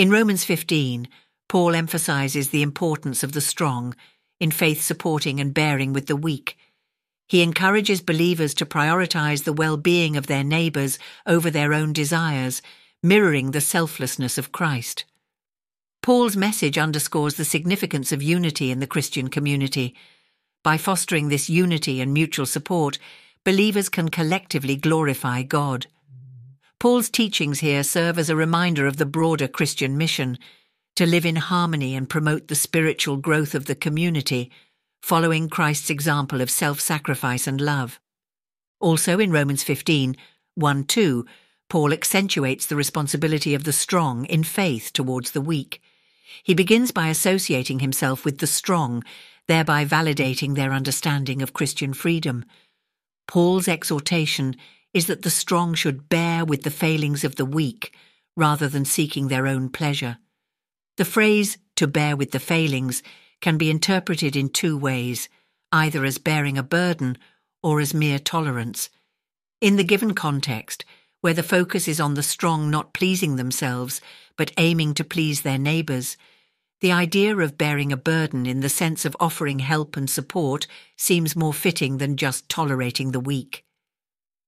[0.00, 1.08] In Romans 15,
[1.46, 3.94] Paul emphasizes the importance of the strong
[4.40, 6.56] in faith supporting and bearing with the weak.
[7.28, 12.62] He encourages believers to prioritize the well being of their neighbors over their own desires,
[13.02, 15.04] mirroring the selflessness of Christ.
[16.02, 19.94] Paul's message underscores the significance of unity in the Christian community.
[20.64, 22.98] By fostering this unity and mutual support,
[23.44, 25.88] believers can collectively glorify God.
[26.80, 30.38] Paul's teachings here serve as a reminder of the broader Christian mission
[30.96, 34.50] to live in harmony and promote the spiritual growth of the community,
[35.02, 38.00] following Christ's example of self sacrifice and love.
[38.80, 40.16] Also in Romans 15,
[40.54, 41.26] 1 2,
[41.68, 45.82] Paul accentuates the responsibility of the strong in faith towards the weak.
[46.42, 49.04] He begins by associating himself with the strong,
[49.48, 52.42] thereby validating their understanding of Christian freedom.
[53.28, 54.56] Paul's exhortation
[54.92, 57.94] is that the strong should bear with the failings of the weak
[58.36, 60.18] rather than seeking their own pleasure.
[60.96, 63.02] The phrase, to bear with the failings,
[63.40, 65.28] can be interpreted in two ways,
[65.72, 67.16] either as bearing a burden
[67.62, 68.90] or as mere tolerance.
[69.60, 70.84] In the given context,
[71.20, 74.00] where the focus is on the strong not pleasing themselves,
[74.36, 76.16] but aiming to please their neighbours,
[76.80, 81.36] the idea of bearing a burden in the sense of offering help and support seems
[81.36, 83.64] more fitting than just tolerating the weak.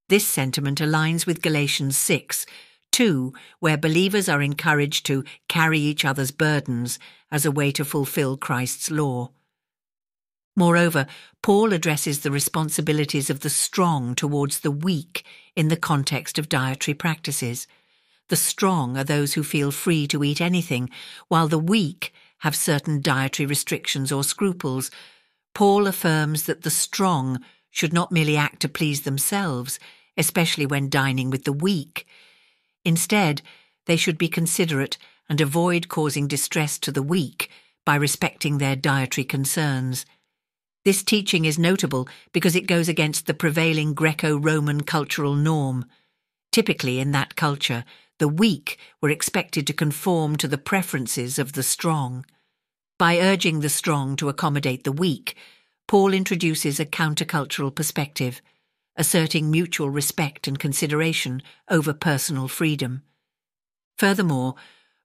[0.09, 2.45] This sentiment aligns with Galatians 6,
[2.91, 6.99] 2, where believers are encouraged to carry each other's burdens
[7.31, 9.31] as a way to fulfill Christ's law.
[10.55, 11.07] Moreover,
[11.41, 16.93] Paul addresses the responsibilities of the strong towards the weak in the context of dietary
[16.93, 17.65] practices.
[18.29, 20.89] The strong are those who feel free to eat anything,
[21.27, 24.91] while the weak have certain dietary restrictions or scruples.
[25.55, 27.39] Paul affirms that the strong
[27.73, 29.79] should not merely act to please themselves,
[30.15, 32.05] especially when dining with the weak.
[32.85, 33.41] Instead,
[33.87, 37.49] they should be considerate and avoid causing distress to the weak
[37.83, 40.05] by respecting their dietary concerns.
[40.85, 45.85] This teaching is notable because it goes against the prevailing Greco Roman cultural norm.
[46.51, 47.85] Typically, in that culture,
[48.19, 52.23] the weak were expected to conform to the preferences of the strong.
[52.99, 55.35] By urging the strong to accommodate the weak,
[55.87, 58.41] Paul introduces a countercultural perspective,
[58.95, 63.03] asserting mutual respect and consideration over personal freedom.
[63.97, 64.55] Furthermore,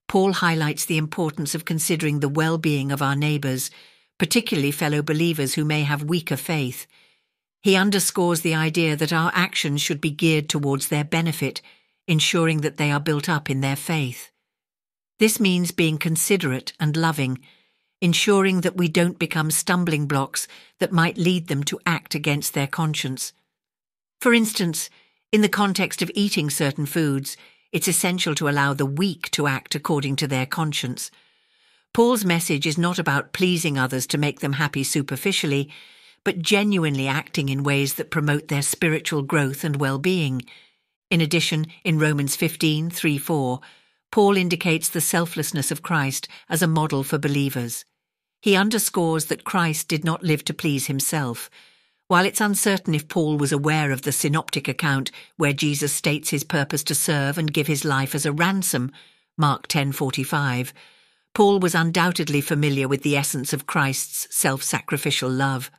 [0.09, 3.71] Paul highlights the importance of considering the well being of our neighbours,
[4.19, 6.87] particularly fellow believers who may have weaker faith.
[7.61, 11.61] He underscores the idea that our actions should be geared towards their benefit,
[12.06, 14.31] ensuring that they are built up in their faith.
[15.19, 17.38] This means being considerate and loving
[18.00, 20.47] ensuring that we don't become stumbling blocks
[20.78, 23.32] that might lead them to act against their conscience.
[24.20, 24.91] For instance,
[25.32, 27.37] in the context of eating certain foods,
[27.72, 31.10] it's essential to allow the weak to act according to their conscience.
[31.92, 35.70] Paul's message is not about pleasing others to make them happy superficially,
[36.25, 40.42] but genuinely acting in ways that promote their spiritual growth and well being.
[41.10, 43.60] In addition, in Romans 15 3 4,
[44.10, 47.84] Paul indicates the selflessness of Christ as a model for believers.
[48.41, 51.50] He underscores that Christ did not live to please himself.
[52.06, 56.42] While it's uncertain if Paul was aware of the synoptic account where Jesus states his
[56.42, 58.92] purpose to serve and give his life as a ransom,
[59.36, 60.72] Mark 10:45,
[61.34, 65.70] Paul was undoubtedly familiar with the essence of Christ's self-sacrificial love.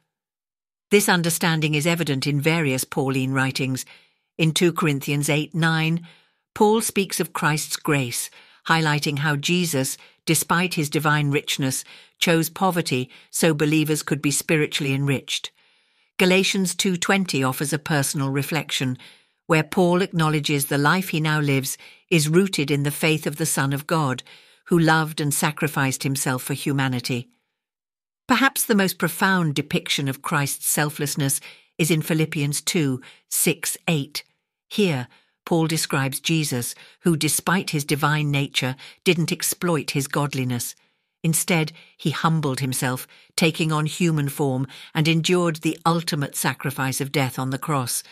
[0.92, 3.86] This understanding is evident in various Pauline writings.
[4.38, 6.08] In 2 Corinthians 8 9,
[6.60, 8.30] Paul speaks of Christ's grace,
[8.68, 11.86] highlighting how Jesus, despite his divine richness,
[12.18, 15.52] chose poverty so believers could be spiritually enriched.
[16.18, 18.98] Galatians 2:20 offers a personal reflection
[19.46, 21.78] where Paul acknowledges the life he now lives
[22.10, 24.22] is rooted in the faith of the Son of God,
[24.66, 27.30] who loved and sacrificed himself for humanity.
[28.28, 31.40] Perhaps the most profound depiction of Christ's selflessness
[31.78, 33.00] is in Philippians 2
[33.30, 34.24] 6 8.
[34.68, 35.08] Here,
[35.46, 40.76] Paul describes Jesus, who, despite his divine nature, didn't exploit his godliness.
[41.24, 47.38] Instead, he humbled himself, taking on human form, and endured the ultimate sacrifice of death
[47.38, 48.04] on the cross.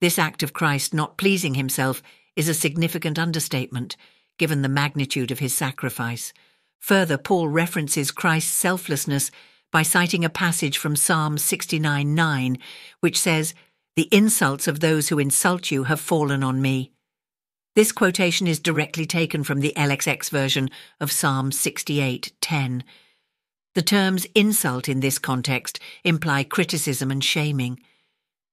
[0.00, 2.02] This act of Christ not pleasing himself
[2.36, 3.96] is a significant understatement,
[4.38, 6.32] given the magnitude of his sacrifice.
[6.78, 9.30] Further, Paul references Christ's selflessness
[9.70, 12.58] by citing a passage from Psalm 69 9,
[13.00, 13.54] which says,
[13.98, 16.92] the insults of those who insult you have fallen on me.
[17.74, 22.84] This quotation is directly taken from the LXX version of Psalm 68:10.
[23.74, 27.80] The terms insult in this context imply criticism and shaming.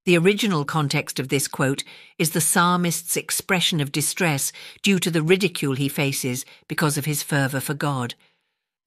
[0.05, 1.83] The original context of this quote
[2.17, 4.51] is the psalmist's expression of distress
[4.81, 8.15] due to the ridicule he faces because of his fervour for God.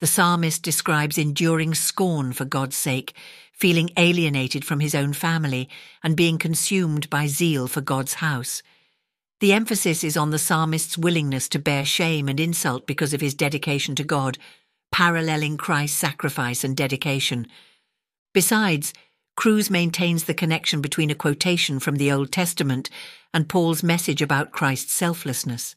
[0.01, 3.13] The psalmist describes enduring scorn for God's sake,
[3.59, 5.67] feeling alienated from his own family,
[6.01, 8.63] and being consumed by zeal for God's house.
[9.41, 13.33] The emphasis is on the psalmist's willingness to bear shame and insult because of his
[13.33, 14.37] dedication to God,
[14.93, 17.47] paralleling Christ's sacrifice and dedication.
[18.33, 18.93] Besides,
[19.35, 22.89] Kruse maintains the connection between a quotation from the Old Testament
[23.33, 25.75] and Paul's message about Christ's selflessness.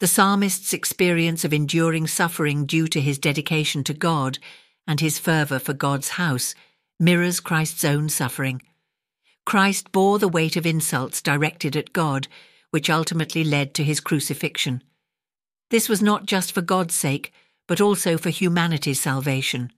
[0.00, 4.38] The psalmist's experience of enduring suffering due to his dedication to God
[4.86, 6.54] and his fervour for God's house
[6.98, 8.62] mirrors Christ's own suffering.
[9.44, 12.28] Christ bore the weight of insults directed at God,
[12.70, 14.82] which ultimately led to his crucifixion.
[15.70, 17.32] This was not just for God's sake,
[17.66, 19.72] but also for humanity's salvation.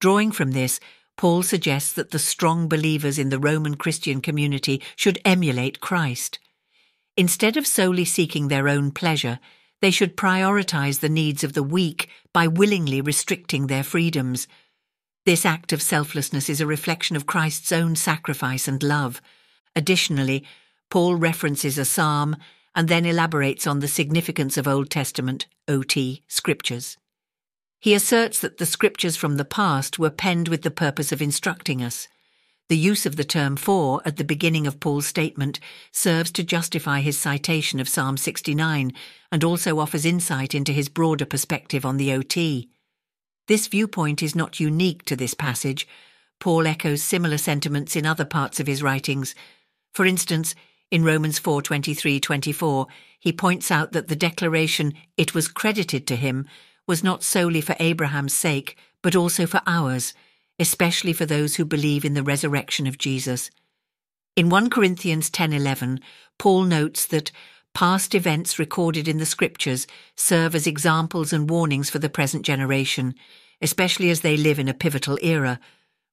[0.00, 0.80] Drawing from this,
[1.16, 6.38] Paul suggests that the strong believers in the Roman Christian community should emulate Christ.
[7.16, 9.40] Instead of solely seeking their own pleasure,
[9.80, 14.46] they should prioritize the needs of the weak by willingly restricting their freedoms.
[15.28, 19.20] This act of selflessness is a reflection of Christ's own sacrifice and love.
[19.76, 20.42] Additionally,
[20.88, 22.34] Paul references a psalm
[22.74, 26.96] and then elaborates on the significance of Old Testament, OT, scriptures.
[27.78, 31.82] He asserts that the scriptures from the past were penned with the purpose of instructing
[31.82, 32.08] us.
[32.70, 35.60] The use of the term for at the beginning of Paul's statement
[35.92, 38.94] serves to justify his citation of Psalm 69
[39.30, 42.70] and also offers insight into his broader perspective on the OT.
[43.48, 45.88] This viewpoint is not unique to this passage.
[46.38, 49.34] Paul echoes similar sentiments in other parts of his writings.
[49.92, 50.54] For instance,
[50.90, 52.86] in Romans 4:23-24,
[53.18, 56.46] he points out that the declaration it was credited to him
[56.86, 60.14] was not solely for Abraham's sake, but also for ours,
[60.58, 63.50] especially for those who believe in the resurrection of Jesus.
[64.36, 66.00] In 1 Corinthians 10:11,
[66.38, 67.32] Paul notes that
[67.74, 69.86] past events recorded in the scriptures
[70.16, 73.14] serve as examples and warnings for the present generation,
[73.60, 75.60] especially as they live in a pivotal era.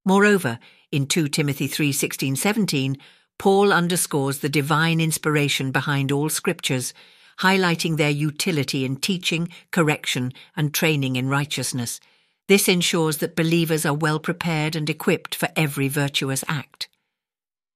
[0.06, 0.60] Moreover,
[0.92, 2.98] in 2 Timothy 3:16-17,
[3.38, 6.94] Paul underscores the divine inspiration behind all scriptures
[7.40, 12.00] highlighting their utility in teaching, correction, and training in righteousness.
[12.48, 16.88] This ensures that believers are well prepared and equipped for every virtuous act.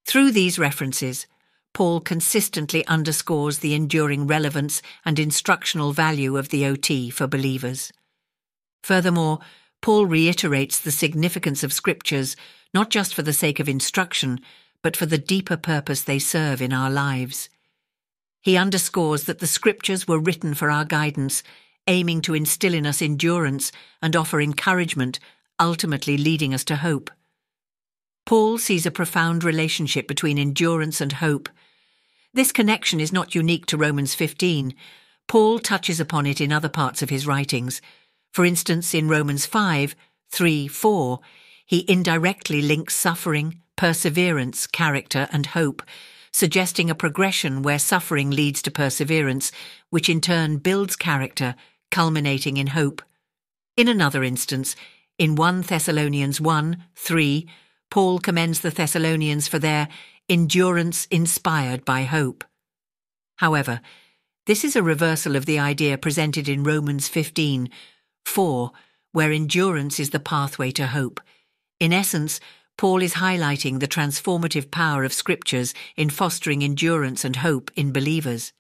[0.06, 1.28] Through these references,
[1.74, 7.92] Paul consistently underscores the enduring relevance and instructional value of the OT for believers.
[8.83, 9.39] Furthermore,
[9.81, 12.36] Paul reiterates the significance of scriptures
[12.74, 14.39] not just for the sake of instruction,
[14.83, 17.50] but for the deeper purpose they serve in our lives.
[18.42, 21.44] He underscores that the scriptures were written for our guidance,
[21.88, 23.71] aiming to instill in us endurance
[24.01, 25.19] and offer encouragement,
[25.60, 27.10] ultimately leading us to hope.
[28.25, 31.50] Paul sees a profound relationship between endurance and hope.
[32.33, 34.74] This connection is not unique to Romans 15.
[35.27, 37.81] Paul touches upon it in other parts of his writings.
[38.31, 39.95] For instance, in Romans 5,
[40.31, 41.19] 3, 4,
[41.66, 45.81] he indirectly links suffering, perseverance, character, and hope
[46.31, 49.51] suggesting a progression where suffering leads to perseverance,
[49.89, 51.56] which in turn builds character,
[51.92, 53.01] culminating in hope.
[53.75, 54.75] In another instance,
[55.18, 57.48] in 1 Thessalonians 1 3,
[57.90, 59.88] Paul commends the Thessalonians for their
[60.28, 62.44] endurance inspired by hope.
[63.38, 63.82] However,
[64.46, 67.70] this is a reversal of the idea presented in Romans 15
[68.26, 68.72] 4,
[69.12, 71.19] where endurance is the pathway to hope.
[71.80, 72.40] In essence,
[72.78, 78.54] Paul is highlighting the transformative power of scriptures in fostering endurance and hope in believers.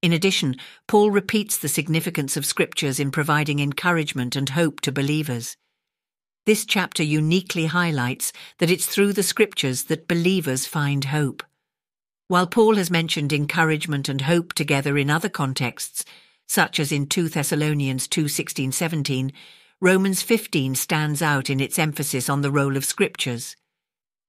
[0.00, 5.56] In addition, Paul repeats the significance of scriptures in providing encouragement and hope to believers.
[6.50, 11.44] This chapter uniquely highlights that it's through the scriptures that believers find hope.
[12.26, 16.04] While Paul has mentioned encouragement and hope together in other contexts,
[16.48, 19.32] such as in 2 Thessalonians 2:16 17,
[19.80, 23.54] Romans 15 stands out in its emphasis on the role of scriptures.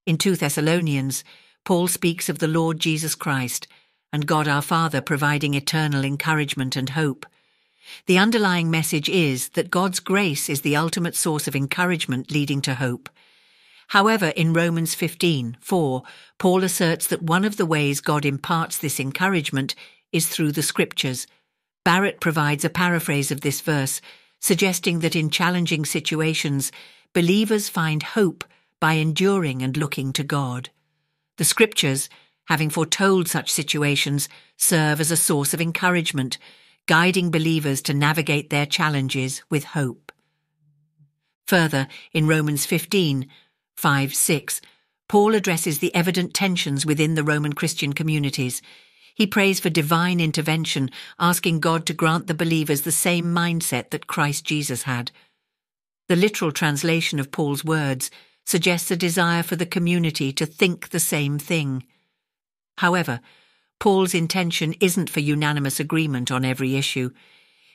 [0.06, 1.24] In 2 Thessalonians,
[1.66, 3.68] Paul speaks of the Lord Jesus Christ
[4.14, 7.26] and God our Father providing eternal encouragement and hope.
[8.06, 12.76] The underlying message is that God's grace is the ultimate source of encouragement leading to
[12.76, 13.10] hope.
[13.90, 16.04] However, in Romans 15, 4,
[16.38, 19.76] Paul asserts that one of the ways God imparts this encouragement
[20.12, 21.28] is through the scriptures.
[21.84, 24.02] Barrett provides a paraphrase of this verse
[24.42, 26.72] suggesting that in challenging situations,
[27.14, 28.44] believers find hope
[28.80, 30.70] by enduring and looking to God.
[31.38, 32.10] The scriptures,
[32.46, 36.38] having foretold such situations, serve as a source of encouragement,
[36.88, 40.12] guiding believers to navigate their challenges with hope.
[41.48, 43.28] Further, in Romans 15,
[43.76, 44.62] 5 6,
[45.10, 48.62] Paul addresses the evident tensions within the Roman Christian communities.
[49.14, 54.08] He prays for divine intervention, asking God to grant the believers the same mindset that
[54.08, 55.12] Christ Jesus had.
[56.08, 58.10] The literal translation of Paul's words
[58.46, 61.86] suggests a desire for the community to think the same thing.
[62.78, 63.20] However,
[63.82, 67.10] Paul's intention isn't for unanimous agreement on every issue.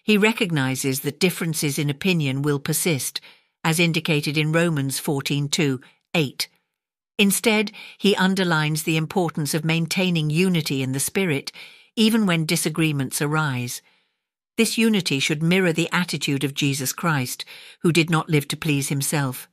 [0.04, 3.20] He recognizes that differences in opinion will persist,
[3.64, 5.80] as indicated in Romans 14:2,
[6.14, 6.48] 8.
[7.18, 11.50] Instead, he underlines the importance of maintaining unity in the Spirit,
[11.96, 13.82] even when disagreements arise.
[14.56, 17.44] This unity should mirror the attitude of Jesus Christ,
[17.80, 19.48] who did not live to please himself.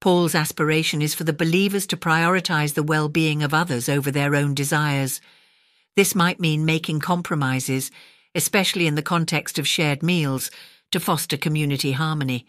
[0.00, 4.34] Paul's aspiration is for the believers to prioritize the well being of others over their
[4.34, 5.20] own desires.
[5.96, 7.90] This might mean making compromises,
[8.34, 10.50] especially in the context of shared meals,
[10.90, 12.46] to foster community harmony.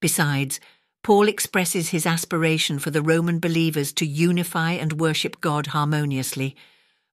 [0.00, 0.58] Besides,
[1.04, 6.56] Paul expresses his aspiration for the Roman believers to unify and worship God harmoniously.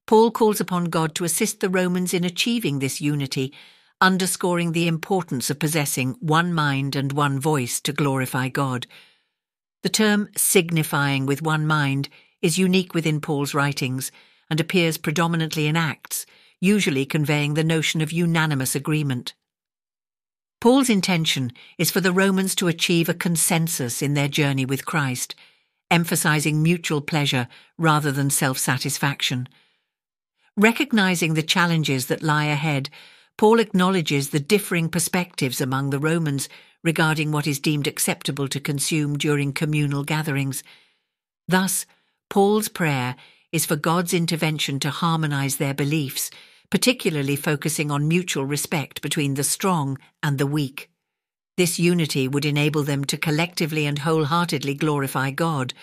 [0.07, 3.53] Paul calls upon God to assist the Romans in achieving this unity,
[4.01, 8.87] underscoring the importance of possessing one mind and one voice to glorify God.
[9.83, 12.09] The term signifying with one mind
[12.41, 14.11] is unique within Paul's writings
[14.49, 16.25] and appears predominantly in Acts,
[16.59, 19.33] usually conveying the notion of unanimous agreement.
[20.61, 25.33] Paul's intention is for the Romans to achieve a consensus in their journey with Christ,
[25.89, 29.47] emphasizing mutual pleasure rather than self satisfaction.
[30.57, 32.89] Recognizing the challenges that lie ahead,
[33.37, 36.49] Paul acknowledges the differing perspectives among the Romans
[36.83, 40.61] regarding what is deemed acceptable to consume during communal gatherings.
[41.47, 41.85] Thus,
[42.29, 43.15] Paul's prayer
[43.51, 46.29] is for God's intervention to harmonize their beliefs
[46.69, 50.89] particularly focusing on mutual respect between the strong and the weak.
[51.57, 55.73] This unity would enable them to collectively and wholeheartedly glorify God.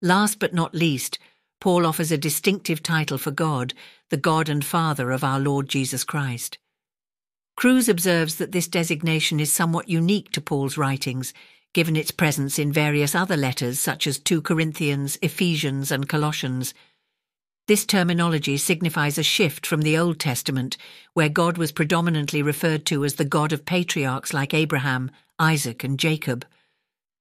[0.00, 1.18] Last but not least,
[1.60, 3.74] Paul offers a distinctive title for God,
[4.10, 6.58] the God and Father of our Lord Jesus Christ.
[7.56, 11.32] Kruse observes that this designation is somewhat unique to Paul's writings,
[11.76, 16.72] given its presence in various other letters such as 2 Corinthians, Ephesians, and Colossians.
[17.68, 20.78] This terminology signifies a shift from the Old Testament,
[21.12, 25.98] where God was predominantly referred to as the God of patriarchs like Abraham, Isaac, and
[25.98, 26.46] Jacob.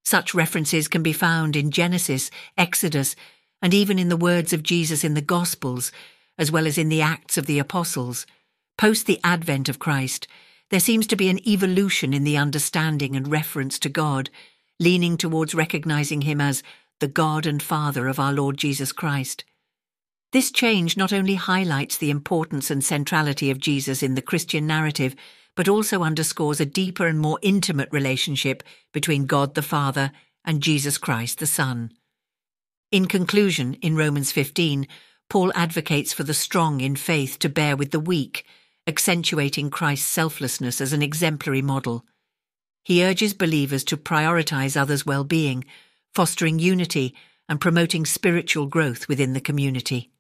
[0.06, 3.18] Such references can be found in Genesis, Exodus,
[3.62, 5.92] and even in the words of Jesus in the Gospels,
[6.38, 8.26] as well as in the Acts of the Apostles.
[8.78, 10.30] Post the advent of Christ,
[10.72, 14.30] there seems to be an evolution in the understanding and reference to God,
[14.80, 16.64] leaning towards recognizing Him as
[17.00, 19.44] the God and Father of our Lord Jesus Christ.
[20.32, 25.16] This change not only highlights the importance and centrality of Jesus in the Christian narrative,
[25.56, 30.12] but also underscores a deeper and more intimate relationship between God the Father
[30.44, 31.92] and Jesus Christ the Son.
[32.92, 34.88] In conclusion, in Romans 15,
[35.30, 38.46] Paul advocates for the strong in faith to bear with the weak,
[38.88, 42.06] accentuating Christ's selflessness as an exemplary model.
[42.84, 45.66] He urges believers to prioritize others' well being,
[46.14, 47.16] fostering unity
[47.50, 50.12] and promoting spiritual growth within the community.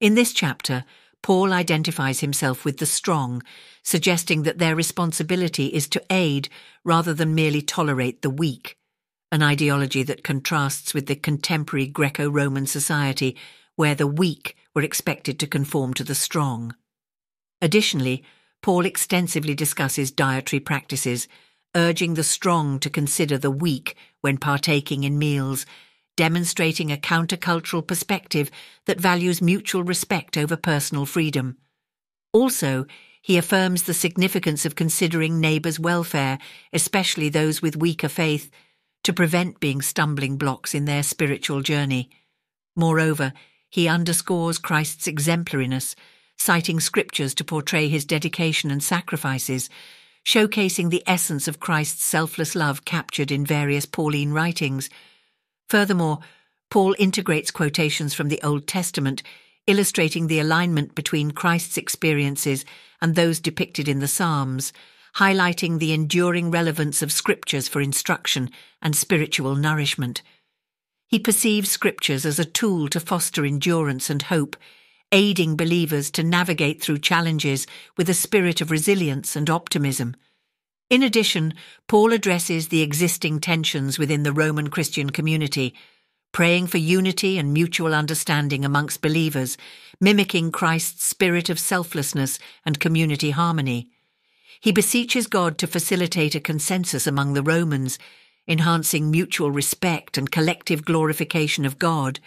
[0.00, 0.84] In this chapter,
[1.22, 3.42] Paul identifies himself with the strong,
[3.84, 6.48] suggesting that their responsibility is to aid
[6.84, 8.76] rather than merely tolerate the weak,
[9.30, 13.36] an ideology that contrasts with the contemporary Greco Roman society
[13.76, 16.74] where the weak were expected to conform to the strong.
[17.62, 18.22] Additionally,
[18.60, 21.26] Paul extensively discusses dietary practices,
[21.74, 25.64] urging the strong to consider the weak when partaking in meals
[26.16, 28.50] demonstrating a countercultural perspective
[28.86, 31.56] that values mutual respect over personal freedom.
[32.32, 32.84] Also,
[33.20, 36.38] he affirms the significance of considering neighbours' welfare,
[36.72, 38.50] especially those with weaker faith,
[39.04, 42.10] to prevent being stumbling blocks in their spiritual journey.
[42.76, 43.32] Moreover,
[43.68, 45.94] he underscores Christ's exemplariness,
[46.38, 49.68] citing scriptures to portray his dedication and sacrifices,
[50.24, 54.88] showcasing the essence of Christ's selfless love captured in various Pauline writings.
[55.68, 56.20] Furthermore,
[56.70, 59.22] Paul integrates quotations from the Old Testament,
[59.66, 62.64] illustrating the alignment between Christ's experiences
[63.00, 64.72] and those depicted in the Psalms,
[65.16, 70.22] highlighting the enduring relevance of scriptures for instruction and spiritual nourishment.
[71.06, 74.56] He perceives scriptures as a tool to foster endurance and hope,
[75.12, 77.66] aiding believers to navigate through challenges
[77.96, 80.16] with a spirit of resilience and optimism.
[80.90, 81.54] In addition,
[81.86, 85.74] Paul addresses the existing tensions within the Roman Christian community,
[86.32, 89.56] praying for unity and mutual understanding amongst believers,
[90.00, 93.90] mimicking Christ's spirit of selflessness and community harmony.
[94.60, 97.98] He beseeches God to facilitate a consensus among the Romans,
[98.48, 102.20] enhancing mutual respect and collective glorification of God,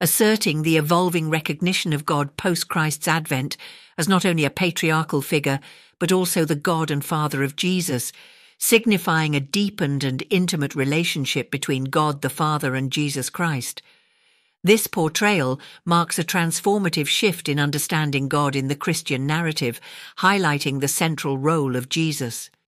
[0.00, 3.56] asserting the evolving recognition of God post Christ's advent
[3.98, 5.60] as not only a patriarchal figure,
[5.98, 8.12] but also the God and Father of Jesus,
[8.58, 13.82] signifying a deepened and intimate relationship between God the Father and Jesus Christ.
[14.62, 19.80] This portrayal marks a transformative shift in understanding God in the Christian narrative,
[20.18, 22.50] highlighting the central role of Jesus.